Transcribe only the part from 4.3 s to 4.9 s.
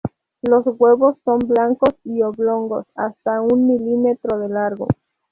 de largo.